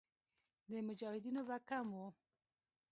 [0.69, 2.07] د مجاهدینو به کم وو.